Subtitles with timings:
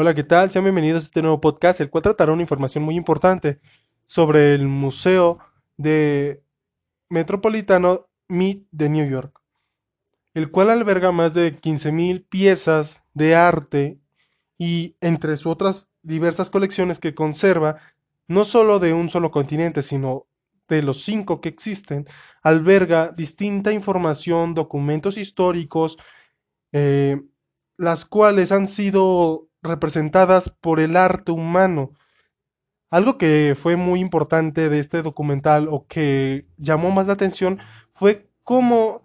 [0.00, 0.48] Hola, ¿qué tal?
[0.48, 3.58] Sean bienvenidos a este nuevo podcast, el cual tratará una información muy importante
[4.06, 5.40] sobre el Museo
[5.76, 6.40] de
[7.08, 9.42] Metropolitano Meet de New York,
[10.34, 13.98] el cual alberga más de 15.000 piezas de arte
[14.56, 17.78] y entre sus otras diversas colecciones que conserva,
[18.28, 20.28] no solo de un solo continente, sino
[20.68, 22.06] de los cinco que existen,
[22.40, 25.98] alberga distinta información, documentos históricos,
[26.70, 27.20] eh,
[27.76, 31.92] las cuales han sido representadas por el arte humano.
[32.90, 37.58] Algo que fue muy importante de este documental o que llamó más la atención
[37.92, 39.02] fue cómo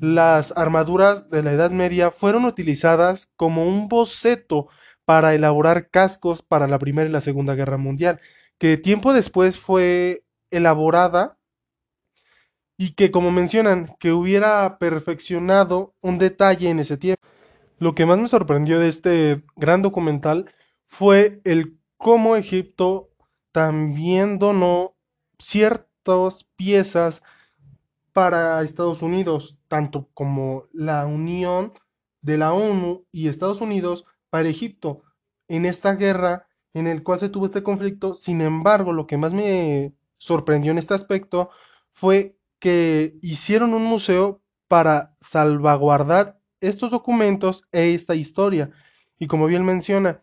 [0.00, 4.68] las armaduras de la Edad Media fueron utilizadas como un boceto
[5.04, 8.20] para elaborar cascos para la Primera y la Segunda Guerra Mundial,
[8.58, 11.38] que tiempo después fue elaborada
[12.78, 17.26] y que como mencionan, que hubiera perfeccionado un detalle en ese tiempo.
[17.78, 20.52] Lo que más me sorprendió de este gran documental
[20.86, 23.10] fue el cómo Egipto
[23.52, 24.96] también donó
[25.38, 27.22] ciertas piezas
[28.12, 31.72] para Estados Unidos, tanto como la unión
[32.20, 35.02] de la ONU y Estados Unidos para Egipto
[35.46, 38.14] en esta guerra en el cual se tuvo este conflicto.
[38.14, 41.50] Sin embargo, lo que más me sorprendió en este aspecto
[41.92, 48.70] fue que hicieron un museo para salvaguardar estos documentos e esta historia.
[49.18, 50.22] Y como bien menciona,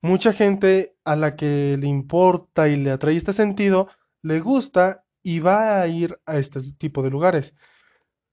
[0.00, 3.88] mucha gente a la que le importa y le atrae este sentido,
[4.22, 7.54] le gusta y va a ir a este tipo de lugares.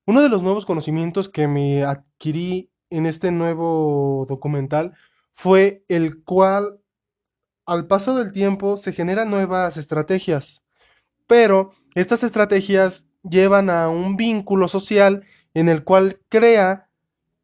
[0.06, 4.94] Uno de los nuevos conocimientos que me adquirí en este nuevo documental
[5.34, 6.80] fue el cual
[7.66, 10.64] al paso del tiempo se generan nuevas estrategias,
[11.28, 16.85] pero estas estrategias llevan a un vínculo social en el cual crea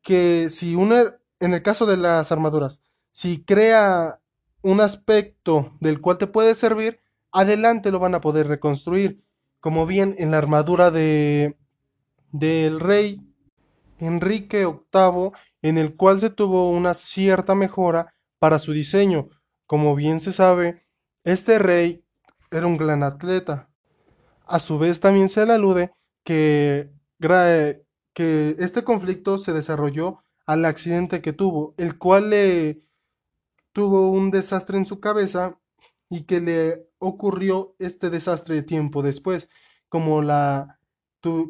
[0.01, 4.19] que si una, en el caso de las armaduras, si crea
[4.61, 6.99] un aspecto del cual te puede servir,
[7.31, 9.23] adelante lo van a poder reconstruir.
[9.59, 11.57] Como bien en la armadura de
[12.31, 13.21] del rey
[13.99, 15.31] Enrique VIII,
[15.61, 19.29] en el cual se tuvo una cierta mejora para su diseño.
[19.67, 20.85] Como bien se sabe,
[21.23, 22.03] este rey
[22.49, 23.69] era un gran atleta.
[24.45, 25.91] A su vez también se le alude
[26.23, 26.91] que
[28.13, 32.83] que este conflicto se desarrolló al accidente que tuvo, el cual le
[33.71, 35.57] tuvo un desastre en su cabeza
[36.09, 39.49] y que le ocurrió este desastre de tiempo después,
[39.89, 40.79] como la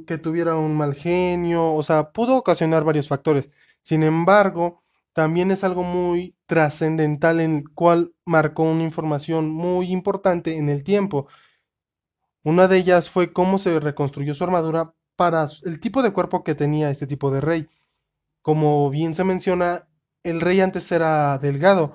[0.06, 3.50] que tuviera un mal genio, o sea, pudo ocasionar varios factores.
[3.82, 4.84] Sin embargo,
[5.14, 10.84] también es algo muy trascendental en el cual marcó una información muy importante en el
[10.84, 11.28] tiempo.
[12.44, 16.56] Una de ellas fue cómo se reconstruyó su armadura para el tipo de cuerpo que
[16.56, 17.70] tenía este tipo de rey.
[18.42, 19.88] Como bien se menciona,
[20.24, 21.94] el rey antes era delgado,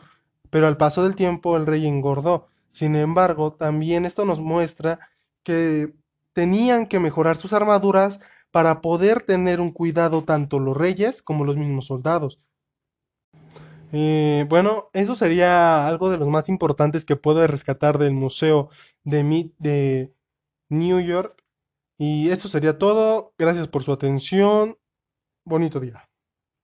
[0.48, 2.46] pero al paso del tiempo el rey engordó.
[2.70, 5.00] Sin embargo, también esto nos muestra
[5.42, 5.92] que
[6.34, 8.20] tenían que mejorar sus armaduras
[8.52, 12.38] para poder tener un cuidado tanto los reyes como los mismos soldados.
[13.90, 18.68] Eh, bueno, eso sería algo de los más importantes que puedo rescatar del Museo
[19.02, 20.14] de, de
[20.68, 21.42] New York
[21.98, 23.34] y eso sería todo.
[23.38, 24.78] Gracias por su atención.
[25.44, 26.05] Bonito día.